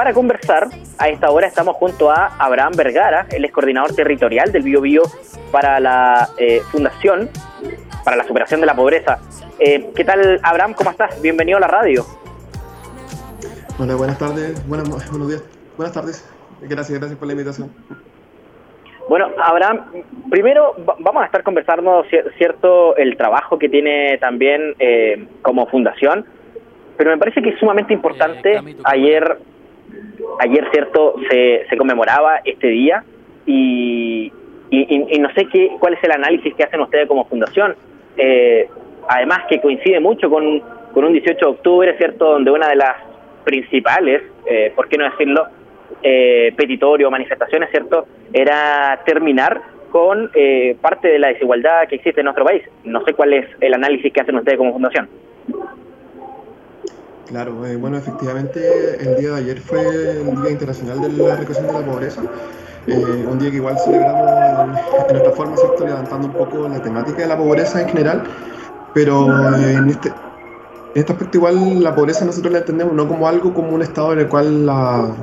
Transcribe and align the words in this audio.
para 0.00 0.14
conversar, 0.14 0.66
a 0.96 1.10
esta 1.10 1.30
hora 1.30 1.46
estamos 1.46 1.76
junto 1.76 2.10
a 2.10 2.28
Abraham 2.38 2.72
Vergara, 2.74 3.26
él 3.32 3.44
es 3.44 3.52
coordinador 3.52 3.94
territorial 3.94 4.50
del 4.50 4.62
Bio 4.62 4.80
Bio 4.80 5.02
para 5.52 5.78
la 5.78 6.26
eh, 6.38 6.62
Fundación 6.72 7.28
para 8.02 8.16
la 8.16 8.24
Superación 8.24 8.60
de 8.60 8.66
la 8.66 8.74
Pobreza. 8.74 9.18
Eh, 9.58 9.90
¿Qué 9.94 10.02
tal, 10.02 10.40
Abraham? 10.42 10.72
¿Cómo 10.72 10.90
estás? 10.90 11.20
Bienvenido 11.20 11.58
a 11.58 11.60
la 11.60 11.66
radio. 11.66 12.06
Hola, 13.78 13.94
buenas 13.94 14.18
tardes, 14.18 14.66
buenas, 14.66 14.88
buenos 15.10 15.28
días, 15.28 15.44
buenas 15.76 15.92
tardes. 15.92 16.26
Gracias, 16.62 16.98
gracias 16.98 17.18
por 17.18 17.26
la 17.26 17.34
invitación. 17.34 17.70
Bueno, 19.06 19.28
Abraham, 19.38 19.84
primero 20.30 20.76
vamos 20.98 21.24
a 21.24 21.26
estar 21.26 21.42
conversando, 21.42 22.04
cierto, 22.38 22.96
el 22.96 23.18
trabajo 23.18 23.58
que 23.58 23.68
tiene 23.68 24.16
también 24.16 24.76
eh, 24.78 25.26
como 25.42 25.66
fundación, 25.66 26.24
pero 26.96 27.10
me 27.10 27.18
parece 27.18 27.42
que 27.42 27.50
es 27.50 27.58
sumamente 27.58 27.92
importante. 27.92 28.62
Ayer, 28.84 29.36
ayer 30.40 30.66
cierto, 30.72 31.14
se, 31.30 31.66
se 31.68 31.76
conmemoraba 31.76 32.40
este 32.44 32.68
día 32.68 33.04
y, 33.46 34.32
y, 34.70 35.18
no 35.18 35.32
sé 35.34 35.46
qué, 35.46 35.72
cuál 35.78 35.94
es 35.94 36.04
el 36.04 36.12
análisis 36.12 36.54
que 36.54 36.64
hacen 36.64 36.80
ustedes 36.80 37.06
como 37.06 37.26
fundación. 37.26 37.74
Eh, 38.16 38.68
además 39.08 39.40
que 39.48 39.60
coincide 39.60 40.00
mucho 40.00 40.30
con, 40.30 40.60
con 40.92 41.04
un 41.04 41.12
18 41.12 41.38
de 41.38 41.50
octubre, 41.50 41.96
¿cierto?, 41.96 42.32
donde 42.32 42.50
una 42.50 42.68
de 42.68 42.76
las 42.76 42.96
principales, 43.44 44.22
eh, 44.46 44.72
¿por 44.74 44.88
qué 44.88 44.96
no 44.96 45.04
decirlo?, 45.04 45.46
eh, 46.02 46.52
petitorio, 46.56 47.10
manifestaciones, 47.10 47.70
¿cierto?, 47.70 48.06
era 48.32 49.00
terminar 49.04 49.60
con 49.90 50.30
eh, 50.34 50.76
parte 50.80 51.08
de 51.08 51.18
la 51.18 51.28
desigualdad 51.28 51.88
que 51.88 51.96
existe 51.96 52.20
en 52.20 52.26
nuestro 52.26 52.44
país. 52.44 52.62
No 52.84 53.04
sé 53.04 53.12
cuál 53.12 53.32
es 53.32 53.46
el 53.60 53.74
análisis 53.74 54.12
que 54.12 54.20
hacen 54.20 54.36
ustedes 54.36 54.56
como 54.56 54.72
fundación. 54.72 55.08
Claro, 57.30 57.64
eh, 57.64 57.76
bueno, 57.76 57.96
efectivamente 57.96 58.98
el 59.00 59.16
día 59.16 59.30
de 59.30 59.36
ayer 59.36 59.60
fue 59.60 59.80
el 60.20 60.42
Día 60.42 60.50
Internacional 60.50 61.00
de 61.00 61.08
la 61.10 61.36
Reducción 61.36 61.66
de 61.68 61.72
la 61.72 61.86
Pobreza, 61.86 62.22
eh, 62.86 63.26
un 63.30 63.38
día 63.38 63.50
que 63.50 63.56
igual 63.56 63.78
celebramos 63.78 64.28
en 65.08 65.12
nuestra 65.12 65.32
forma, 65.32 65.56
¿cierto? 65.56 65.86
levantando 65.86 66.26
un 66.26 66.32
poco 66.32 66.68
la 66.68 66.82
temática 66.82 67.18
de 67.18 67.28
la 67.28 67.38
pobreza 67.38 67.82
en 67.82 67.88
general, 67.88 68.24
pero 68.94 69.26
en 69.56 69.88
este, 69.90 70.08
en 70.08 70.14
este 70.96 71.12
aspecto 71.12 71.38
igual 71.38 71.82
la 71.82 71.94
pobreza 71.94 72.24
nosotros 72.24 72.52
la 72.52 72.58
entendemos 72.58 72.94
no 72.94 73.06
como 73.06 73.28
algo, 73.28 73.54
como 73.54 73.70
un 73.70 73.82
estado 73.82 74.12
en 74.12 74.18
el 74.18 74.28
cual 74.28 74.66
la, 74.66 75.14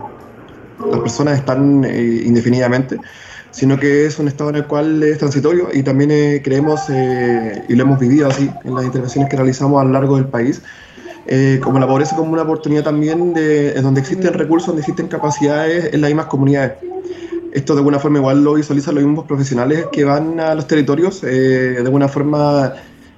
las 0.89 0.99
personas 1.01 1.39
están 1.39 1.83
eh, 1.83 2.23
indefinidamente, 2.25 2.97
sino 3.51 3.77
que 3.77 4.05
es 4.05 4.19
un 4.19 4.27
estado 4.27 4.51
en 4.51 4.57
el 4.57 4.65
cual 4.65 5.03
es 5.03 5.17
transitorio 5.17 5.69
y 5.73 5.83
también 5.83 6.11
eh, 6.11 6.41
creemos, 6.43 6.89
eh, 6.89 7.63
y 7.67 7.75
lo 7.75 7.83
hemos 7.83 7.99
vivido 7.99 8.27
así 8.27 8.49
en 8.63 8.75
las 8.75 8.85
intervenciones 8.85 9.29
que 9.29 9.35
realizamos 9.35 9.81
a 9.81 9.85
lo 9.85 9.91
largo 9.91 10.15
del 10.15 10.27
país, 10.27 10.61
como 11.61 11.79
la 11.79 11.87
pobreza 11.87 12.15
como 12.15 12.31
una 12.31 12.43
oportunidad 12.43 12.83
también 12.83 13.33
de 13.33 13.73
donde 13.81 14.01
existen 14.01 14.33
recursos, 14.33 14.67
donde 14.67 14.81
existen 14.81 15.07
capacidades 15.07 15.93
en 15.93 16.01
las 16.01 16.09
mismas 16.09 16.27
comunidades. 16.27 16.73
Esto 17.53 17.73
de 17.73 17.79
alguna 17.79 17.99
forma 17.99 18.19
igual 18.19 18.43
lo 18.43 18.53
visualizan 18.53 18.95
los 18.95 19.03
mismos 19.03 19.25
profesionales 19.25 19.87
que 19.91 20.03
van 20.03 20.39
a 20.39 20.55
los 20.55 20.67
territorios, 20.67 21.21
de 21.21 21.77
alguna 21.79 22.07
forma 22.07 22.73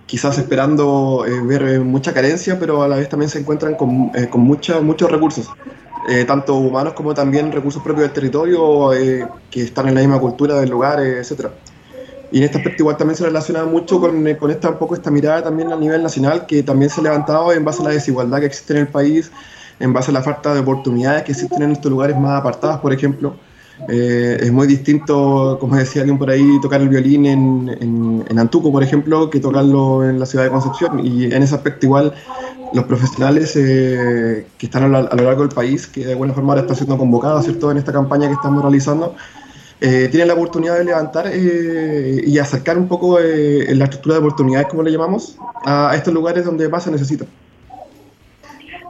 quizás 0.05 0.37
esperando 0.37 1.25
ver 1.45 1.81
mucha 1.81 2.13
carencia, 2.13 2.57
pero 2.59 2.81
a 2.81 2.87
la 2.87 2.95
vez 2.95 3.09
también 3.09 3.29
se 3.29 3.39
encuentran 3.39 3.75
con, 3.75 4.09
con 4.29 4.41
muchos 4.41 5.11
recursos. 5.11 5.49
Eh, 6.07 6.25
tanto 6.25 6.55
humanos 6.55 6.93
como 6.93 7.13
también 7.13 7.51
recursos 7.51 7.83
propios 7.83 8.05
del 8.05 8.13
territorio 8.13 8.93
eh, 8.93 9.27
que 9.51 9.63
están 9.63 9.89
en 9.89 9.95
la 9.95 10.01
misma 10.01 10.19
cultura 10.19 10.59
del 10.59 10.69
lugar, 10.69 10.99
etc. 11.01 11.17
etcétera. 11.19 11.51
Y 12.31 12.39
en 12.39 12.43
este 12.43 12.57
aspecto 12.57 12.83
igual 12.83 12.97
también 12.97 13.17
se 13.17 13.25
relaciona 13.25 13.65
mucho 13.65 13.99
con, 13.99 14.27
eh, 14.27 14.37
con, 14.37 14.51
esta 14.51 14.69
un 14.69 14.77
poco 14.77 14.95
esta 14.95 15.09
mirada 15.09 15.43
también 15.43 15.71
a 15.71 15.75
nivel 15.75 16.03
nacional 16.03 16.45
que 16.45 16.63
también 16.63 16.89
se 16.89 17.01
ha 17.01 17.03
levantado 17.03 17.51
en 17.53 17.65
base 17.65 17.81
a 17.81 17.85
la 17.85 17.91
desigualdad 17.91 18.39
que 18.39 18.45
existe 18.45 18.73
en 18.73 18.79
el 18.79 18.87
país, 18.87 19.31
en 19.79 19.93
base 19.93 20.11
a 20.11 20.13
la 20.13 20.21
falta 20.21 20.53
de 20.53 20.59
oportunidades 20.59 21.23
que 21.23 21.31
existen 21.31 21.63
en 21.63 21.71
estos 21.71 21.91
lugares 21.91 22.17
más 22.17 22.39
apartados, 22.39 22.79
por 22.79 22.93
ejemplo. 22.93 23.35
es 23.87 24.51
muy 24.51 24.67
distinto, 24.67 25.57
como 25.59 25.77
decía 25.77 26.01
alguien 26.01 26.17
por 26.17 26.29
ahí, 26.29 26.59
tocar 26.61 26.81
el 26.81 26.89
violín 26.89 27.25
en, 27.25 27.69
en, 27.79 28.25
en, 28.29 28.39
Antuco, 28.39 28.71
por 28.71 28.83
ejemplo, 28.83 29.29
que 29.29 29.39
tocarlo 29.39 30.03
en 30.07 30.19
la 30.19 30.25
ciudad 30.25 30.43
de 30.43 30.51
Concepción. 30.51 30.99
Y 30.99 31.25
en 31.33 31.41
ese 31.41 31.55
aspecto 31.55 31.85
igual 31.85 32.13
los 32.73 32.85
profesionales 32.85 33.55
eh, 33.55 34.47
que 34.57 34.65
están 34.65 34.83
a 34.83 34.87
lo, 34.87 35.01
largo 35.01 35.41
del 35.41 35.49
país, 35.49 35.87
que 35.87 36.05
de 36.05 36.11
alguna 36.11 36.33
forma 36.33 36.53
ahora 36.53 36.61
están 36.61 36.75
siendo 36.75 36.97
convocados, 36.97 37.45
¿cierto?, 37.45 37.71
en 37.71 37.77
esta 37.77 37.91
campaña 37.91 38.27
que 38.27 38.33
estamos 38.33 38.61
realizando, 38.61 39.15
eh, 39.81 40.07
tienen 40.09 40.27
la 40.27 40.33
oportunidad 40.33 40.77
de 40.77 40.83
levantar 40.83 41.27
eh, 41.27 42.21
y 42.25 42.37
acercar 42.37 42.77
un 42.77 42.87
poco 42.87 43.19
la 43.19 43.83
estructura 43.85 44.15
de 44.15 44.19
oportunidades, 44.19 44.67
como 44.67 44.83
le 44.83 44.91
llamamos, 44.91 45.37
a, 45.65 45.93
estos 45.95 46.13
lugares 46.13 46.45
donde 46.45 46.67
más 46.69 46.83
se 46.83 46.91
necesita. 46.91 47.25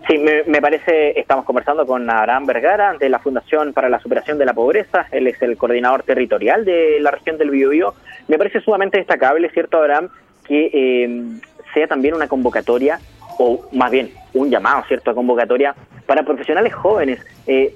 Sí, 0.07 0.17
me, 0.17 0.61
parece, 0.61 1.19
estamos 1.19 1.45
conversando 1.45 1.85
con 1.85 2.09
Abraham 2.09 2.47
Vergara 2.47 2.95
de 2.97 3.09
la 3.09 3.19
Fundación 3.19 3.73
para 3.73 3.89
la 3.89 3.99
Superación 3.99 4.39
de 4.39 4.45
la 4.45 4.53
Pobreza, 4.53 5.05
él 5.11 5.27
es 5.27 5.39
el 5.43 5.55
coordinador 5.55 6.01
territorial 6.01 6.65
de 6.65 6.99
la 6.99 7.11
región 7.11 7.37
del 7.37 7.51
Biobío. 7.51 7.93
Me 8.27 8.39
parece 8.39 8.59
sumamente 8.61 8.97
destacable, 8.97 9.51
¿cierto, 9.51 9.77
Abraham, 9.77 10.09
que 10.47 11.39
sea 11.75 11.87
también 11.87 12.15
una 12.15 12.27
convocatoria 12.27 12.99
o 13.37 13.67
más 13.71 13.89
bien 13.89 14.11
un 14.33 14.49
llamado, 14.49 14.83
¿cierto?, 14.87 15.11
a 15.11 15.15
convocatoria 15.15 15.75
para 16.05 16.23
profesionales 16.23 16.73
jóvenes. 16.73 17.19
Eh, 17.47 17.75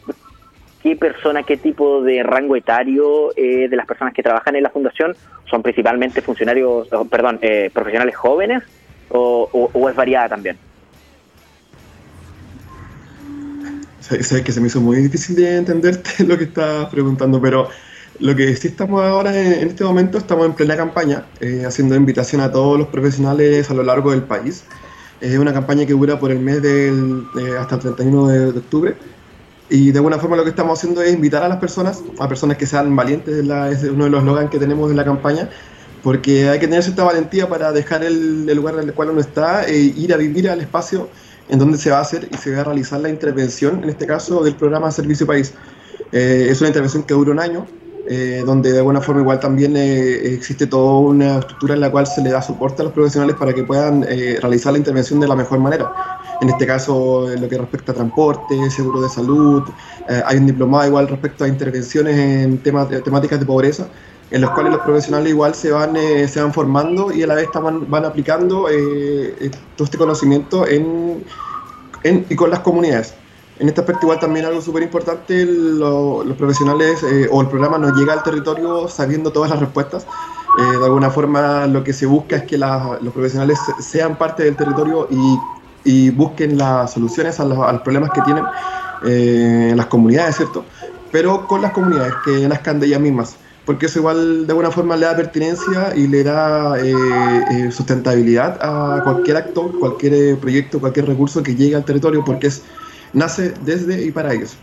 ¿Qué 0.84 0.96
persona, 0.98 1.44
qué 1.44 1.58
tipo 1.58 2.04
de 2.04 2.22
rango 2.24 2.56
etario 2.56 3.32
eh, 3.38 3.70
de 3.70 3.76
las 3.76 3.88
personas 3.88 4.14
que 4.14 4.22
trabajan 4.22 4.56
en 4.56 4.64
la 4.64 4.70
fundación 4.70 5.16
son 5.50 5.64
principalmente 5.64 6.22
funcionarios, 6.22 6.90
perdón, 7.10 7.40
eh, 7.42 7.72
profesionales 7.74 8.16
jóvenes 8.16 8.64
o, 9.10 9.90
es 9.90 9.96
variada 9.96 10.30
también? 10.30 10.58
Sabes 14.02 14.42
que 14.44 14.52
se 14.52 14.60
me 14.60 14.68
hizo 14.68 14.82
muy 14.82 14.98
difícil 14.98 15.38
de 15.38 15.56
entenderte 15.56 16.24
lo 16.28 16.38
que 16.38 16.44
estás 16.44 16.88
preguntando, 16.88 17.42
pero 17.42 17.70
lo 18.20 18.36
que 18.36 18.54
sí 18.56 18.68
estamos 18.68 19.02
ahora 19.04 19.34
en, 19.36 19.70
este 19.70 19.86
momento, 19.86 20.18
estamos 20.18 20.46
en 20.46 20.54
plena 20.54 20.76
campaña, 20.76 21.24
haciendo 21.66 21.96
invitación 21.96 22.42
a 22.42 22.52
todos 22.52 22.78
los 22.78 22.90
profesionales 22.90 23.72
a 23.72 23.74
lo 23.74 23.84
largo 23.84 24.12
del 24.12 24.24
país 24.24 24.66
es 25.24 25.38
una 25.38 25.54
campaña 25.54 25.86
que 25.86 25.94
dura 25.94 26.20
por 26.20 26.32
el 26.32 26.40
mes 26.40 26.62
del, 26.62 27.26
hasta 27.58 27.76
el 27.76 27.82
31 27.82 28.28
de, 28.28 28.48
octubre. 28.60 28.96
Y 29.70 29.92
de 29.92 29.98
alguna 30.00 30.20
forma 30.20 30.36
lo 30.36 30.44
que 30.44 30.50
estamos 30.50 30.78
haciendo 30.78 31.02
es 31.02 31.14
invitar 31.14 31.42
a 31.44 31.48
las 31.48 31.58
personas, 31.58 32.04
a 32.20 32.28
personas 32.28 32.58
que 32.58 32.66
sean 32.66 32.96
valientes, 32.96 33.34
es 33.36 33.84
uno 33.90 34.06
de 34.06 34.10
los 34.10 34.22
slogans 34.22 34.50
que 34.50 34.60
tenemos 34.60 34.92
en 34.92 34.98
la 34.98 35.06
campaña, 35.06 35.50
porque 36.04 36.50
hay 36.50 36.60
que 36.60 36.68
tener 36.68 36.84
cierta 36.84 37.04
valentía 37.04 37.48
para 37.48 37.72
dejar 37.72 38.04
el, 38.04 38.46
lugar 38.56 38.76
en 38.76 38.82
el 38.82 38.94
cual 38.94 39.12
uno 39.12 39.22
está 39.22 39.66
e 39.66 39.78
ir 39.78 40.14
a 40.14 40.18
vivir 40.18 40.50
al 40.50 40.60
espacio 40.60 41.10
en 41.50 41.60
donde 41.60 41.78
se 41.78 41.92
va 41.92 42.00
a 42.00 42.02
hacer 42.02 42.28
y 42.32 42.38
se 42.38 42.54
va 42.54 42.62
a 42.62 42.64
realizar 42.66 43.00
la 43.00 43.10
intervención, 43.10 43.84
en 43.84 43.90
este 43.90 44.06
caso 44.06 44.44
del 44.44 44.56
programa 44.56 44.92
Servicio 44.92 45.26
País. 45.26 45.54
Eh, 46.12 46.48
es 46.50 46.60
una 46.62 46.68
intervención 46.70 47.04
que 47.04 47.14
dura 47.14 47.32
un 47.32 47.40
año, 47.40 47.66
eh, 48.06 48.44
donde 48.46 48.74
de 48.74 48.80
alguna 48.80 49.00
forma 49.00 49.22
igual 49.22 49.40
también 49.40 49.78
eh, 49.78 50.34
existe 50.34 50.68
toda 50.68 51.00
una 51.00 51.40
estructura 51.40 51.74
en 51.74 51.80
la 51.80 51.90
cual 51.90 52.06
se 52.06 52.22
le 52.22 52.32
da 52.32 52.42
soporte 52.42 52.82
a 52.82 52.86
los 52.86 52.94
profesionales 52.94 53.38
para 53.38 53.54
que 53.54 53.64
puedan 53.64 54.06
eh, 54.10 54.38
realizar 54.42 54.74
la 54.74 54.80
intervención 54.80 55.22
de 55.22 55.28
la 55.28 55.36
mejor 55.36 55.60
manera. 55.60 55.90
En 56.42 56.50
este 56.50 56.68
caso, 56.68 57.32
en 57.32 57.42
lo 57.42 57.48
que 57.48 57.58
respecta 57.58 57.94
a 57.94 57.96
transporte, 57.96 58.70
seguro 58.70 59.02
de 59.02 59.08
salud, 59.08 59.64
hay 60.26 60.38
un 60.38 60.48
diplomado 60.48 60.86
igual 60.86 61.08
respecto 61.08 61.46
a 61.46 61.48
intervenciones 61.48 62.18
en 62.18 62.58
temas, 62.58 62.90
temáticas 63.04 63.40
de 63.40 63.46
pobreza, 63.46 63.88
en 64.32 64.42
los 64.42 64.50
cuales 64.50 64.74
los 64.74 64.82
profesionales 64.82 65.30
igual 65.30 65.56
se 65.56 65.72
van, 65.72 65.96
se 66.28 66.42
van 66.42 66.52
formando 66.52 67.14
y 67.14 67.24
a 67.24 67.28
la 67.28 67.36
vez 67.36 67.46
están, 67.46 67.90
van 67.90 68.04
aplicando 68.04 68.66
todo 69.78 69.86
este 69.86 69.98
conocimiento 69.98 70.68
en, 70.68 71.24
en, 72.04 72.26
y 72.30 72.36
con 72.36 72.50
las 72.50 72.60
comunidades. 72.60 73.14
En 73.64 73.70
este 73.70 73.80
aspecto 73.80 74.08
igual 74.08 74.20
también 74.20 74.46
algo 74.46 74.60
súper 74.60 74.84
importante, 74.84 75.46
los 75.46 76.36
profesionales 76.36 77.02
eh, 77.02 77.30
o 77.32 77.40
el 77.40 77.48
programa 77.48 77.78
nos 77.78 77.98
llega 77.98 78.12
al 78.12 78.22
territorio 78.22 78.90
sabiendo 78.90 79.32
todas 79.32 79.52
las 79.52 79.62
respuestas. 79.62 80.06
Eh, 80.60 80.80
de 80.80 80.84
alguna 80.84 81.10
forma 81.10 81.66
lo 81.68 81.82
que 81.82 81.94
se 81.94 82.06
busca 82.06 82.36
es 82.36 82.44
que 82.44 82.58
los 82.58 83.14
profesionales 83.14 83.58
sean 83.80 84.18
parte 84.18 84.44
del 84.44 84.58
territorio 84.58 85.08
y, 85.10 85.40
y 85.86 86.10
busquen 86.10 86.58
las 86.58 86.92
soluciones 86.92 87.40
a 87.40 87.46
los, 87.46 87.82
problemas 87.84 88.10
que 88.10 88.20
tienen 88.24 88.44
eh, 89.06 89.70
en 89.72 89.78
las 89.78 89.86
comunidades, 89.86 90.36
¿cierto? 90.36 90.66
Pero 91.14 91.48
con 91.48 91.62
las 91.62 91.72
comunidades, 91.72 92.16
que 92.26 92.46
nazcan 92.50 92.82
de 92.82 92.88
ellas 92.88 93.00
mismas, 93.00 93.38
porque 93.66 93.86
eso 93.86 94.00
igual 94.00 94.46
de 94.46 94.52
alguna 94.52 94.72
forma 94.72 94.98
le 94.98 95.06
da 95.06 95.16
pertinencia 95.16 95.96
y 95.96 96.08
le 96.08 96.26
da 96.26 96.76
sustentabilidad 97.72 98.60
a 98.62 99.02
cualquier 99.06 99.38
acto, 99.38 99.72
cualquier 99.80 100.38
proyecto, 100.38 100.82
cualquier 100.82 101.08
recurso 101.08 101.42
que 101.42 101.56
llegue 101.56 101.78
al 101.78 101.86
territorio, 101.86 102.26
porque 102.26 102.48
es 102.48 102.62
nace 103.14 103.54
desde 103.62 104.06
y 104.06 104.12
para 104.12 104.34
ellos. 104.34 104.58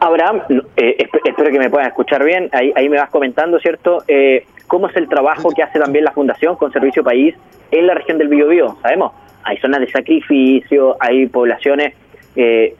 Abraham, 0.00 0.40
eh, 0.76 1.06
espero 1.24 1.50
que 1.50 1.58
me 1.58 1.68
puedan 1.68 1.86
escuchar 1.86 2.24
bien, 2.24 2.48
ahí, 2.52 2.72
ahí 2.74 2.88
me 2.88 2.96
vas 2.96 3.10
comentando, 3.10 3.58
¿cierto? 3.60 4.02
Eh, 4.08 4.46
¿Cómo 4.66 4.88
es 4.88 4.96
el 4.96 5.08
trabajo 5.08 5.50
que 5.50 5.62
hace 5.62 5.78
también 5.78 6.06
la 6.06 6.12
Fundación 6.12 6.56
con 6.56 6.72
Servicio 6.72 7.04
País 7.04 7.34
en 7.70 7.86
la 7.86 7.94
región 7.94 8.16
del 8.16 8.28
Biobío? 8.28 8.78
Sabemos, 8.80 9.12
hay 9.42 9.58
zonas 9.58 9.80
de 9.80 9.90
sacrificio, 9.90 10.96
hay 11.00 11.26
poblaciones, 11.26 11.94
eh, 12.34 12.74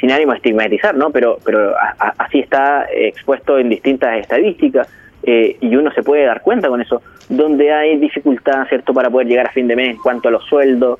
sin 0.00 0.10
ánimo 0.10 0.32
de 0.32 0.38
estigmatizar, 0.38 0.94
¿no? 0.94 1.10
Pero, 1.10 1.38
pero 1.44 1.74
así 2.18 2.40
está 2.40 2.86
expuesto 2.90 3.58
en 3.58 3.68
distintas 3.68 4.18
estadísticas 4.18 4.88
y 5.26 5.76
uno 5.76 5.90
se 5.92 6.02
puede 6.02 6.24
dar 6.24 6.40
cuenta 6.40 6.68
con 6.68 6.80
eso, 6.80 7.02
donde 7.28 7.72
hay 7.72 7.98
dificultad, 7.98 8.66
¿cierto?, 8.68 8.94
para 8.94 9.10
poder 9.10 9.26
llegar 9.26 9.48
a 9.48 9.52
fin 9.52 9.66
de 9.68 9.76
mes 9.76 9.90
en 9.90 9.96
cuanto 9.98 10.28
a 10.28 10.30
los 10.30 10.44
sueldos, 10.44 10.98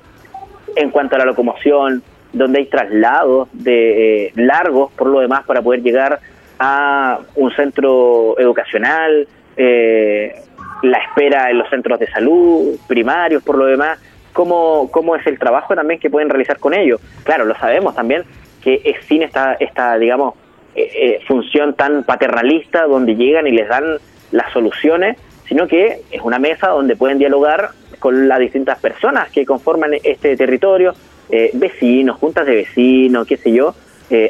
en 0.76 0.90
cuanto 0.90 1.16
a 1.16 1.18
la 1.18 1.24
locomoción, 1.24 2.02
donde 2.32 2.60
hay 2.60 2.66
traslados 2.66 3.48
de 3.52 4.32
largos 4.34 4.92
por 4.92 5.08
lo 5.08 5.20
demás 5.20 5.44
para 5.44 5.62
poder 5.62 5.82
llegar 5.82 6.18
a 6.58 7.20
un 7.36 7.50
centro 7.52 8.38
educacional, 8.38 9.28
la 9.56 10.98
espera 10.98 11.50
en 11.50 11.58
los 11.58 11.68
centros 11.70 11.98
de 11.98 12.10
salud 12.10 12.76
primarios 12.88 13.42
por 13.42 13.56
lo 13.56 13.66
demás, 13.66 13.98
cómo, 14.32 14.90
cómo 14.90 15.16
es 15.16 15.26
el 15.26 15.38
trabajo 15.38 15.74
también 15.74 15.98
que 15.98 16.10
pueden 16.10 16.28
realizar 16.28 16.58
con 16.58 16.74
ellos. 16.74 17.00
Claro, 17.22 17.44
lo 17.44 17.54
sabemos 17.56 17.94
también 17.94 18.24
que 18.62 18.80
es 18.84 19.04
sin 19.06 19.22
esta, 19.22 19.54
esta 19.54 19.96
digamos, 19.98 20.34
eh, 20.74 20.90
eh, 20.94 21.20
función 21.26 21.74
tan 21.74 22.04
paternalista 22.04 22.86
donde 22.86 23.14
llegan 23.14 23.46
y 23.46 23.52
les 23.52 23.68
dan 23.68 23.98
las 24.32 24.52
soluciones, 24.52 25.18
sino 25.48 25.66
que 25.68 26.02
es 26.10 26.20
una 26.22 26.38
mesa 26.38 26.68
donde 26.68 26.96
pueden 26.96 27.18
dialogar 27.18 27.70
con 27.98 28.28
las 28.28 28.38
distintas 28.38 28.78
personas 28.78 29.30
que 29.30 29.44
conforman 29.44 29.92
este 30.02 30.36
territorio, 30.36 30.94
eh, 31.30 31.50
vecinos, 31.54 32.18
juntas 32.18 32.46
de 32.46 32.54
vecinos, 32.54 33.26
qué 33.26 33.36
sé 33.36 33.52
yo, 33.52 33.74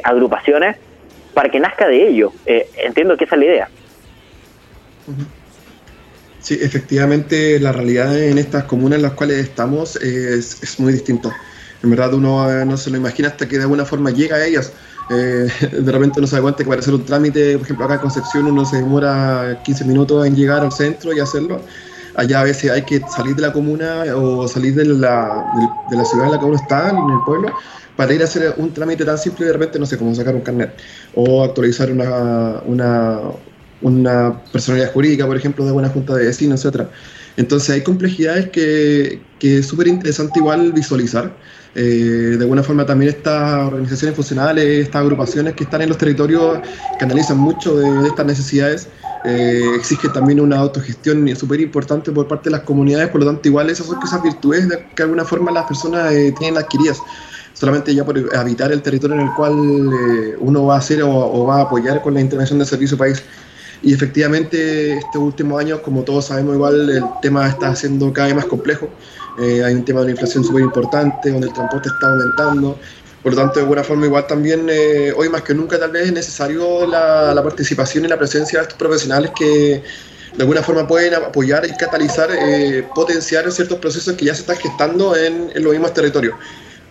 agrupaciones, 0.03 0.77
para 1.33 1.49
que 1.49 1.59
nazca 1.59 1.87
de 1.87 2.07
ello. 2.07 2.31
entiendo 2.45 3.15
que 3.17 3.25
esa 3.25 3.35
es 3.35 3.39
la 3.39 3.45
idea. 3.45 3.69
Sí, 6.39 6.57
efectivamente 6.61 7.59
la 7.59 7.71
realidad 7.71 8.17
en 8.17 8.37
estas 8.37 8.63
comunas 8.65 8.97
en 8.97 9.03
las 9.03 9.13
cuales 9.13 9.37
estamos 9.37 9.95
es, 9.97 10.63
es 10.63 10.79
muy 10.79 10.93
distinto. 10.93 11.31
En 11.85 11.91
verdad 11.91 12.13
uno 12.15 12.51
eh, 12.51 12.65
no 12.65 12.77
se 12.77 12.89
lo 12.89 12.97
imagina 12.97 13.27
hasta 13.29 13.47
que 13.47 13.57
de 13.57 13.63
alguna 13.63 13.85
forma 13.85 14.11
llega 14.11 14.37
a 14.37 14.45
ellas. 14.45 14.73
Eh, 15.09 15.47
de 15.81 15.91
repente 15.91 16.19
uno 16.19 16.27
se 16.27 16.35
da 16.35 16.41
cuenta 16.41 16.63
que 16.63 16.69
para 16.69 16.81
hacer 16.81 16.93
un 16.93 17.05
trámite, 17.05 17.57
por 17.57 17.65
ejemplo 17.65 17.85
acá 17.85 17.95
en 17.95 17.99
Concepción 18.01 18.47
uno 18.47 18.65
se 18.65 18.77
demora 18.77 19.61
15 19.63 19.85
minutos 19.85 20.25
en 20.25 20.35
llegar 20.35 20.63
al 20.63 20.71
centro 20.71 21.13
y 21.13 21.19
hacerlo. 21.19 21.61
Allá 22.15 22.41
a 22.41 22.43
veces 22.45 22.71
hay 22.71 22.83
que 22.83 23.01
salir 23.09 23.35
de 23.35 23.41
la 23.41 23.51
comuna 23.51 24.03
o 24.15 24.47
salir 24.47 24.73
de 24.73 24.85
la, 24.85 25.45
de, 25.89 25.97
la 25.97 26.05
ciudad 26.05 26.27
en 26.27 26.31
la 26.31 26.39
que 26.39 26.45
uno 26.45 26.55
está, 26.55 26.89
en 26.89 26.97
el 26.97 27.19
pueblo, 27.25 27.53
para 27.97 28.13
ir 28.13 28.21
a 28.21 28.23
hacer 28.23 28.53
un 28.57 28.73
trámite 28.73 29.03
tan 29.03 29.17
simple 29.17 29.45
de 29.45 29.51
repente, 29.51 29.77
no 29.79 29.85
sé, 29.85 29.97
como 29.97 30.15
sacar 30.15 30.33
un 30.33 30.41
carnet 30.41 30.71
o 31.13 31.43
actualizar 31.43 31.91
una, 31.91 32.61
una, 32.65 33.19
una 33.81 34.41
personalidad 34.51 34.93
jurídica, 34.93 35.25
por 35.27 35.35
ejemplo, 35.35 35.65
de 35.65 35.73
una 35.73 35.89
junta 35.89 36.15
de 36.15 36.25
vecinos, 36.25 36.63
etc. 36.63 36.87
Entonces 37.37 37.69
hay 37.69 37.81
complejidades 37.81 38.49
que, 38.49 39.21
que 39.39 39.59
es 39.59 39.67
súper 39.67 39.87
interesante 39.87 40.39
igual 40.39 40.71
visualizar. 40.71 41.33
Eh, 41.77 42.35
de 42.37 42.41
alguna 42.41 42.63
forma 42.63 42.85
también 42.85 43.09
estas 43.09 43.67
organizaciones 43.67 44.15
funcionales, 44.15 44.63
estas 44.87 45.01
agrupaciones 45.01 45.55
que 45.55 45.65
están 45.65 45.81
en 45.81 45.89
los 45.89 45.97
territorios, 45.97 46.59
que 46.97 47.03
analizan 47.03 47.37
mucho 47.37 47.75
de, 47.75 48.07
estas 48.07 48.25
necesidades, 48.25 48.87
eh, 49.25 49.61
exigen 49.75 50.13
también 50.13 50.39
una 50.39 50.57
autogestión 50.57 51.27
súper 51.35 51.59
importante 51.59 52.13
por 52.13 52.29
parte 52.29 52.45
de 52.45 52.51
las 52.51 52.61
comunidades, 52.61 53.09
por 53.09 53.19
lo 53.19 53.27
tanto 53.27 53.49
igual 53.49 53.69
esas 53.69 53.87
son 53.87 53.99
esas 54.01 54.23
virtudes 54.23 54.67
que 54.67 54.95
de 54.95 55.03
alguna 55.03 55.25
forma 55.25 55.51
las 55.51 55.65
personas 55.65 56.13
eh, 56.13 56.33
tienen 56.37 56.57
adquiridas 56.57 57.01
solamente 57.53 57.93
ya 57.93 58.05
por 58.05 58.17
habitar 58.35 58.71
el 58.71 58.81
territorio 58.81 59.15
en 59.15 59.27
el 59.27 59.33
cual 59.33 59.53
uno 60.39 60.65
va 60.65 60.75
a 60.75 60.77
hacer 60.77 61.01
o, 61.03 61.09
o, 61.09 61.45
va 61.45 61.59
a 61.59 61.61
apoyar 61.61 62.01
con 62.01 62.13
la 62.13 62.19
intervención 62.19 62.59
del 62.59 62.67
servicio 62.67 62.97
país. 62.97 63.23
Y 63.81 63.93
efectivamente, 63.93 64.97
estos 64.97 65.21
últimos 65.21 65.59
años, 65.59 65.79
como 65.79 66.03
todos 66.03 66.25
sabemos, 66.25 66.55
igual 66.55 66.89
el 66.89 67.03
tema 67.21 67.47
está 67.47 67.75
siendo 67.75 68.11
cada 68.13 68.27
vez 68.27 68.35
más 68.35 68.45
complejo. 68.45 68.89
Eh, 69.39 69.63
hay 69.63 69.73
un 69.73 69.83
tema 69.83 69.99
de 69.99 70.05
una 70.05 70.11
inflación 70.11 70.43
súper 70.43 70.63
importante, 70.63 71.29
donde 71.29 71.47
el 71.47 71.53
transporte 71.53 71.89
está 71.89 72.07
aumentando. 72.07 72.79
Por 73.21 73.33
lo 73.33 73.41
tanto, 73.41 73.55
de 73.55 73.61
alguna 73.61 73.83
forma, 73.83 74.05
igual 74.05 74.27
también, 74.27 74.67
eh, 74.69 75.11
hoy 75.15 75.29
más 75.29 75.41
que 75.41 75.53
nunca, 75.53 75.79
tal 75.79 75.91
vez 75.91 76.07
es 76.07 76.13
necesario 76.13 76.85
la, 76.85 77.41
participación 77.43 78.05
y 78.05 78.07
la 78.07 78.17
presencia 78.17 78.59
de 78.59 78.63
estos 78.63 78.77
profesionales 78.77 79.31
que 79.37 79.83
de 80.35 80.41
alguna 80.43 80.61
forma 80.61 80.87
pueden 80.87 81.15
apoyar 81.15 81.65
y 81.65 81.75
catalizar, 81.75 82.29
eh, 82.31 82.85
potenciar 82.93 83.49
ciertos 83.51 83.79
procesos 83.79 84.13
que 84.15 84.25
ya 84.25 84.35
se 84.35 84.41
están 84.41 84.57
gestando 84.57 85.15
en, 85.15 85.49
en 85.53 85.63
los 85.63 85.71
mismos 85.73 85.93
territorios. 85.93 86.35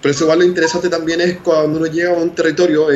Pero 0.01 0.13
eso 0.13 0.25
igual 0.25 0.41
lo 0.41 0.45
interesante 0.45 0.89
también 0.89 1.21
es 1.21 1.39
cuando 1.39 1.79
uno 1.79 1.87
llega 1.87 2.11
a 2.11 2.15
un 2.15 2.35
territorio, 2.35 2.89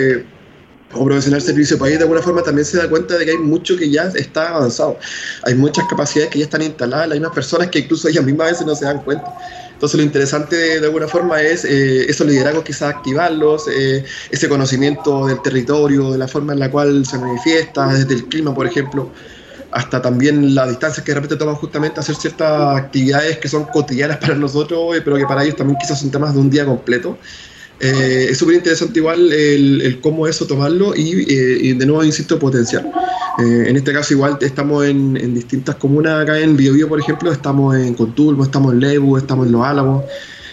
como 0.92 1.04
profesional 1.06 1.42
servicio 1.42 1.78
país, 1.78 1.98
de 1.98 2.04
alguna 2.04 2.22
forma 2.22 2.42
también 2.42 2.64
se 2.64 2.78
da 2.78 2.88
cuenta 2.88 3.18
de 3.18 3.24
que 3.24 3.32
hay 3.32 3.38
mucho 3.38 3.76
que 3.76 3.90
ya 3.90 4.04
está 4.04 4.56
avanzado. 4.56 4.98
Hay 5.44 5.54
muchas 5.54 5.86
capacidades 5.88 6.30
que 6.30 6.38
ya 6.38 6.44
están 6.46 6.62
instaladas, 6.62 7.08
las 7.08 7.18
mismas 7.18 7.34
personas 7.34 7.68
que 7.68 7.80
incluso 7.80 8.08
ellas 8.08 8.24
mismas 8.24 8.46
a 8.46 8.50
veces 8.50 8.66
no 8.66 8.74
se 8.74 8.86
dan 8.86 9.00
cuenta. 9.00 9.34
Entonces 9.72 9.96
lo 9.98 10.02
interesante 10.02 10.56
de, 10.56 10.86
alguna 10.86 11.06
forma 11.06 11.40
es 11.40 11.64
eh, 11.64 12.10
esos 12.10 12.26
liderazgos 12.26 12.64
quizás 12.64 12.94
activarlos, 12.94 13.68
eh, 13.68 14.04
ese 14.30 14.48
conocimiento 14.48 15.26
del 15.26 15.40
territorio, 15.40 16.10
de 16.10 16.18
la 16.18 16.26
forma 16.26 16.52
en 16.52 16.58
la 16.58 16.70
cual 16.70 17.06
se 17.06 17.18
manifiesta, 17.18 17.86
desde 17.86 18.14
el 18.14 18.24
clima, 18.24 18.52
por 18.54 18.66
ejemplo, 18.66 19.10
hasta 19.70 20.02
también 20.02 20.54
las 20.54 20.68
distancias 20.68 21.04
que 21.04 21.12
de 21.12 21.16
repente 21.16 21.36
toman 21.36 21.54
justamente 21.54 22.00
hacer 22.00 22.16
ciertas 22.16 22.76
actividades 22.76 23.38
que 23.38 23.48
son 23.48 23.66
cotidianas 23.66 24.16
para 24.16 24.34
nosotros, 24.34 24.96
eh, 24.96 25.02
pero 25.04 25.16
que 25.16 25.26
para 25.26 25.44
ellos 25.44 25.56
también 25.56 25.78
quizás 25.78 26.00
son 26.00 26.10
temas 26.10 26.34
de 26.34 26.40
un 26.40 26.50
día 26.50 26.64
completo. 26.64 27.18
Eh, 27.80 28.26
es 28.30 28.38
súper 28.38 28.56
interesante 28.56 28.98
igual 28.98 29.32
el, 29.32 30.00
cómo 30.00 30.26
eso 30.26 30.46
tomarlo 30.46 30.96
y, 30.96 31.24
eh, 31.28 31.74
de 31.74 31.86
nuevo, 31.86 32.02
insisto, 32.04 32.38
potenciar. 32.38 32.84
Eh, 33.38 33.64
en 33.68 33.76
este 33.76 33.92
caso 33.92 34.14
igual 34.14 34.36
estamos 34.40 34.84
en, 34.84 35.34
distintas 35.34 35.76
comunas 35.76 36.22
acá 36.22 36.38
en 36.40 36.56
Biobío, 36.56 36.88
por 36.88 36.98
ejemplo, 36.98 37.30
estamos 37.30 37.76
en 37.76 37.94
Contulmo, 37.94 38.42
estamos 38.42 38.72
en 38.72 38.80
Lebu, 38.80 39.16
estamos 39.16 39.46
en 39.46 39.52
Los 39.52 39.64
Álamos, 39.64 40.04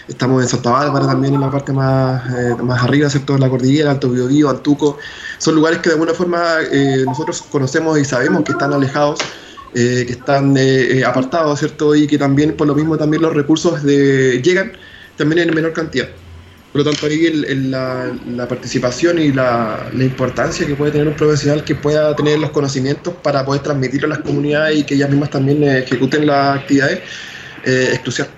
estamos 0.06 0.40
en 0.42 0.48
Santa 0.48 0.70
Bárbara 0.70 1.06
también 1.06 1.34
en 1.34 1.40
la 1.40 1.50
parte 1.50 1.72
más, 1.72 2.22
más 2.62 2.82
arriba, 2.84 3.10
¿cierto? 3.10 3.34
En 3.34 3.40
la 3.40 3.50
cordillera, 3.50 3.90
Alto 3.90 4.08
Biobío, 4.10 4.48
Antuco. 4.48 4.98
Son 5.38 5.56
lugares 5.56 5.80
que 5.80 5.88
de 5.88 5.94
alguna 5.94 6.14
forma 6.14 6.40
nosotros 7.06 7.42
conocemos 7.50 7.98
y 7.98 8.04
sabemos 8.04 8.44
que 8.44 8.52
están 8.52 8.72
alejados. 8.72 9.18
que 9.74 10.02
están 10.08 10.56
apartados, 11.04 11.58
¿cierto? 11.58 11.94
Y 11.94 12.06
que 12.06 12.18
también, 12.18 12.56
por 12.56 12.68
lo 12.68 12.74
mismo, 12.74 12.96
también 12.96 13.22
los 13.22 13.34
recursos 13.34 13.82
llegan 13.82 14.72
también 15.16 15.48
en 15.48 15.54
menor 15.54 15.72
cantidad. 15.72 16.08
Por 16.76 16.84
lo 16.84 16.90
tanto, 16.90 17.06
ahí 17.06 17.30
la, 17.70 18.46
participación 18.46 19.18
y 19.18 19.32
la, 19.32 19.88
importancia 19.98 20.66
que 20.66 20.74
puede 20.74 20.92
tener 20.92 21.08
un 21.08 21.14
profesional 21.14 21.64
que 21.64 21.74
pueda 21.74 22.14
tener 22.14 22.38
los 22.38 22.50
conocimientos 22.50 23.14
para 23.14 23.46
poder 23.46 23.62
transmitirlo 23.62 24.08
a 24.08 24.10
las 24.10 24.18
comunidades 24.18 24.80
y 24.80 24.84
que 24.84 24.94
ellas 24.94 25.08
mismas 25.08 25.30
también 25.30 25.64
ejecuten 25.64 26.26
las 26.26 26.58
actividades 26.58 26.98
eh, 27.64 27.88
es 27.92 27.98
crucial. 28.00 28.28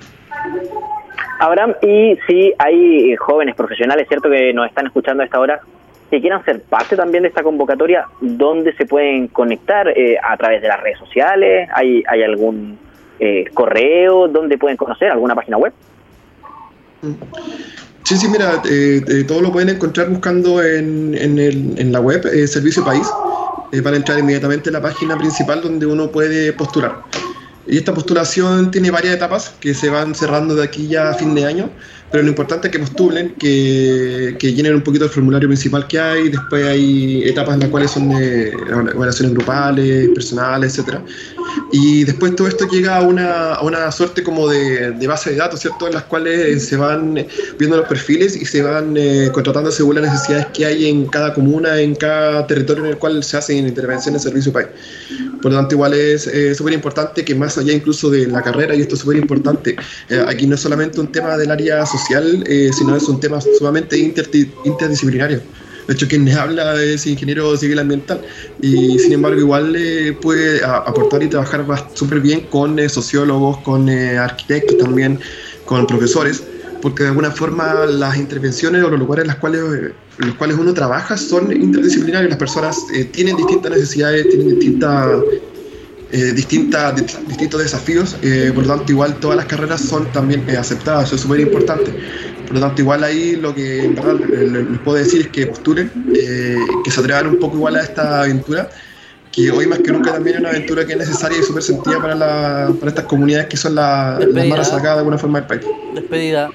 Abraham, 1.40 1.75
y 1.82 2.17
si 2.29 2.55
hay 2.61 3.17
jóvenes 3.17 3.56
profesionales, 3.56 4.06
¿cierto?, 4.06 4.31
que 4.31 4.52
nos 4.52 4.69
están 4.69 4.87
escuchando 4.87 5.25
a 5.25 5.26
esta 5.26 5.40
hora, 5.40 5.61
que 6.08 6.20
quieran 6.20 6.44
ser 6.44 6.62
parte 6.62 6.94
también 6.94 7.25
de 7.25 7.31
esta 7.31 7.43
convocatoria, 7.43 8.06
¿dónde 8.20 8.73
se 8.75 8.87
pueden 8.87 9.26
conectar? 9.26 9.88
Eh, 9.88 10.17
¿A 10.23 10.37
través 10.37 10.62
de 10.62 10.69
las 10.69 10.81
redes 10.81 11.00
sociales? 11.00 11.69
¿Hay, 11.75 12.05
hay 12.06 12.23
algún 12.23 12.79
eh, 13.19 13.46
correo? 13.52 14.29
¿Dónde 14.29 14.58
pueden 14.58 14.76
conocer? 14.76 15.11
¿Alguna 15.11 15.35
página 15.35 15.56
web? 15.56 15.73
Mm. 17.02 17.14
Sí, 18.08 18.16
sí, 18.16 18.26
mira, 18.26 18.62
eh, 18.64 19.05
eh, 19.06 19.25
todo 19.25 19.43
lo 19.43 19.52
pueden 19.52 19.69
encontrar 19.69 20.08
buscando 20.08 20.62
en, 20.62 21.14
en, 21.14 21.38
el, 21.38 21.75
en 21.76 21.93
la 21.93 22.00
web 22.00 22.25
eh, 22.25 22.46
Servicio 22.46 22.82
País. 22.82 23.06
para 23.85 23.97
entrar 23.97 24.18
inmediatamente 24.18 24.71
a 24.71 24.73
la 24.73 24.80
página 24.80 25.14
principal 25.18 25.61
donde 25.61 25.85
uno 25.85 26.11
puede 26.11 26.54
postular. 26.54 27.02
Y 27.66 27.76
esta 27.76 27.92
postulación 27.92 28.71
tiene 28.71 28.90
varias 28.90 29.14
etapas 29.14 29.52
que 29.61 29.75
se 29.75 29.90
van 29.90 30.14
cerrando 30.14 30.54
de 30.54 30.64
aquí 30.64 30.88
ya 30.88 31.11
a 31.11 31.14
fin 31.16 31.35
de 31.35 31.44
año, 31.44 31.68
pero 32.11 32.23
lo 32.23 32.30
importante 32.30 32.68
es 32.68 32.73
que 32.73 32.78
postulen, 32.78 33.35
que, 33.38 34.38
llenen 34.40 34.76
un 34.76 34.80
poquito 34.80 35.04
el 35.04 35.11
formulario 35.11 35.47
principal 35.47 35.87
que 35.87 36.00
hay, 36.00 36.30
después 36.30 36.66
hay 36.66 37.25
etapas 37.28 37.56
en 37.56 37.61
las 37.61 37.68
cuales 37.68 37.90
son 37.90 38.09
de 38.09 38.49
evaluaciones 38.49 39.35
grupales, 39.35 40.09
personales, 40.14 40.73
etcétera 40.73 41.02
y 41.72 42.04
después 42.04 42.34
todo 42.36 42.48
esto 42.48 42.66
llega 42.68 42.96
a 42.96 43.02
una, 43.02 43.54
a 43.54 43.62
una 43.62 43.90
suerte 43.92 44.22
como 44.22 44.48
de, 44.48 44.92
de, 44.92 45.06
base 45.06 45.30
de 45.30 45.36
datos, 45.36 45.60
¿cierto? 45.60 45.86
En 45.86 45.94
las 45.94 46.04
cuales 46.04 46.66
se 46.66 46.76
van 46.76 47.26
viendo 47.58 47.76
los 47.76 47.88
perfiles 47.88 48.36
y 48.36 48.44
se 48.44 48.62
van 48.62 48.96
eh, 48.96 49.30
contratando 49.32 49.70
según 49.70 49.96
las 49.96 50.12
necesidades 50.12 50.46
que 50.46 50.66
hay 50.66 50.88
en 50.88 51.06
cada 51.06 51.34
comuna, 51.34 51.80
en 51.80 51.94
cada 51.94 52.46
territorio 52.46 52.84
en 52.84 52.90
el 52.90 52.98
cual 52.98 53.22
se 53.22 53.36
hacen 53.36 53.66
intervenciones 53.66 54.22
de 54.22 54.28
servicio 54.30 54.52
país. 54.52 54.68
Por 55.40 55.52
lo 55.52 55.58
tanto, 55.58 55.74
igual 55.74 55.94
es 55.94 56.28
súper 56.56 56.72
importante 56.72 57.24
que 57.24 57.34
más 57.34 57.56
allá 57.58 57.72
incluso 57.72 58.10
de 58.10 58.26
la 58.26 58.42
carrera, 58.42 58.74
y 58.74 58.80
esto 58.80 58.94
es 58.94 59.00
súper 59.00 59.16
importante, 59.16 59.76
eh, 60.08 60.24
aquí 60.26 60.46
no 60.46 60.54
es 60.54 60.60
solamente 60.60 61.00
un 61.00 61.12
tema 61.12 61.36
del 61.36 61.50
área 61.50 61.84
social, 61.86 62.44
eh, 62.46 62.70
sino 62.76 62.96
es 62.96 63.04
un 63.04 63.20
tema 63.20 63.40
sumamente 63.40 63.98
interdisciplinario. 63.98 65.40
De 65.88 65.95
hecho, 65.95 66.07
quien 66.07 66.28
habla 66.28 66.80
es 66.83 67.07
ingeniero 67.07 67.57
civil 67.57 67.78
ambiental 67.78 68.21
y 68.61 68.99
sin 68.99 69.14
embargo 69.14 69.40
igual 69.40 69.73
le 69.73 70.12
puede 70.12 70.62
aportar 70.62 71.23
y 71.23 71.28
trabajar 71.28 71.64
súper 71.95 72.21
bien 72.21 72.42
con 72.42 72.78
eh, 72.78 72.90
sociólogos, 72.90 73.57
con 73.61 73.88
eh, 73.88 74.18
arquitectos 74.18 74.76
también, 74.76 75.18
con 75.64 75.87
profesores, 75.87 76.42
porque 76.83 77.04
de 77.04 77.09
alguna 77.09 77.30
forma 77.30 77.87
las 77.87 78.18
intervenciones 78.18 78.85
o 78.85 78.90
los 78.90 78.99
lugares 78.99 79.23
en 79.23 79.28
los 79.28 79.37
cuales, 79.38 79.62
los 80.18 80.35
cuales 80.35 80.59
uno 80.59 80.75
trabaja 80.75 81.16
son 81.16 81.50
interdisciplinarios. 81.50 82.28
Las 82.28 82.38
personas 82.38 82.76
eh, 82.95 83.04
tienen 83.07 83.38
distintas 83.38 83.73
necesidades, 83.73 84.28
tienen 84.28 84.50
distintas... 84.50 85.23
distintas, 86.35 86.97
distintos 87.28 87.61
desafíos, 87.62 88.16
por 88.54 88.66
lo 88.66 88.76
tanto 88.76 88.92
igual 88.92 89.21
todas 89.21 89.37
las 89.37 89.45
carreras 89.45 89.83
son 89.83 90.11
también 90.11 90.40
aceptadas, 90.57 91.09
eso 91.09 91.16
es 91.16 91.21
súper 91.21 91.40
importante. 91.40 91.92
Por 92.49 92.57
lo 92.57 92.61
tanto, 92.62 92.81
igual 92.81 93.05
ahí 93.05 93.37
lo 93.37 93.55
que 93.55 93.85
en 93.85 93.95
verdad 93.95 94.14
les 94.14 94.78
puedo 94.78 94.97
decir 94.97 95.21
es 95.21 95.28
que 95.28 95.47
postulen, 95.47 95.90
eh, 96.14 96.57
que 96.83 96.90
se 96.90 97.00
atrevan 97.00 97.26
un 97.26 97.38
poco 97.38 97.57
igual 97.57 97.76
a 97.76 97.83
esta 97.83 98.23
aventura, 98.23 98.71
que 99.31 99.50
hoy 99.50 99.67
más 99.67 99.81
que 99.81 99.93
nunca 99.93 100.12
también 100.12 100.37
es 100.37 100.40
una 100.40 100.50
aventura 100.50 100.87
que 100.87 100.93
es 100.93 100.99
necesaria 100.99 101.38
y 101.38 101.43
súper 101.43 101.62
sentida 101.62 102.00
para, 102.00 102.69
para 102.81 102.88
estas 102.88 103.05
comunidades 103.05 103.49
que 103.49 103.59
son 103.59 103.75
las 103.75 104.26
más 104.26 104.59
resacadas 104.59 104.95
de 104.95 104.99
alguna 104.99 105.19
forma 105.19 105.40
del 105.40 105.49
país. 105.49 105.67
Despedida. 105.95 106.49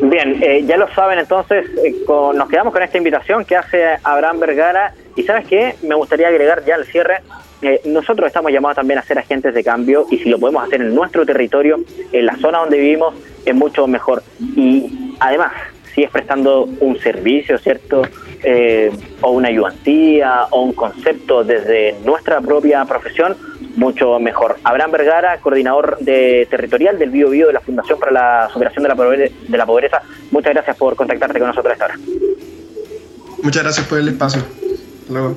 Bien, 0.00 0.42
eh, 0.42 0.64
ya 0.64 0.76
lo 0.76 0.88
saben 0.94 1.18
entonces, 1.18 1.66
eh, 1.84 1.94
nos 2.08 2.48
quedamos 2.48 2.72
con 2.72 2.82
esta 2.82 2.96
invitación 2.96 3.44
que 3.44 3.56
hace 3.56 3.84
Abraham 4.04 4.40
Vergara 4.40 4.94
y 5.16 5.24
sabes 5.24 5.46
qué, 5.46 5.74
me 5.82 5.96
gustaría 5.96 6.28
agregar 6.28 6.64
ya 6.64 6.76
al 6.76 6.86
cierre, 6.86 7.18
eh, 7.62 7.80
nosotros 7.84 8.28
estamos 8.28 8.52
llamados 8.52 8.76
también 8.76 9.00
a 9.00 9.02
ser 9.02 9.18
agentes 9.18 9.52
de 9.52 9.64
cambio 9.64 10.06
y 10.08 10.18
si 10.18 10.28
lo 10.28 10.38
podemos 10.38 10.64
hacer 10.64 10.80
en 10.82 10.94
nuestro 10.94 11.26
territorio, 11.26 11.80
en 12.12 12.26
la 12.26 12.36
zona 12.36 12.58
donde 12.58 12.78
vivimos, 12.78 13.14
es 13.44 13.54
mucho 13.54 13.88
mejor. 13.88 14.22
Y 14.54 15.07
además, 15.20 15.52
si 15.94 16.02
es 16.02 16.10
prestando 16.10 16.68
un 16.80 16.98
servicio, 16.98 17.58
¿cierto? 17.58 18.02
o 19.20 19.32
una 19.32 19.48
ayudantía 19.48 20.46
o 20.50 20.62
un 20.62 20.72
concepto 20.72 21.42
desde 21.42 21.96
nuestra 22.04 22.40
propia 22.40 22.84
profesión, 22.84 23.36
mucho 23.78 24.18
mejor. 24.18 24.58
Abraham 24.64 24.92
Vergara, 24.92 25.38
coordinador 25.40 25.98
de 26.00 26.46
territorial 26.50 26.98
del 26.98 27.10
Bio 27.10 27.30
Bio 27.30 27.46
de 27.46 27.52
la 27.52 27.60
Fundación 27.60 27.98
para 27.98 28.12
la 28.12 28.48
Superación 28.52 28.82
de 28.82 28.88
la, 28.88 28.96
Pobreza, 28.96 29.34
de 29.48 29.58
la 29.58 29.66
Pobreza, 29.66 30.02
muchas 30.30 30.52
gracias 30.52 30.76
por 30.76 30.96
contactarte 30.96 31.38
con 31.38 31.48
nosotros 31.48 31.72
esta 31.72 31.86
hora. 31.86 31.98
Muchas 33.42 33.62
gracias 33.62 33.86
por 33.86 33.98
el 33.98 34.08
espacio. 34.08 34.42
Hasta 34.42 35.12
luego. 35.12 35.36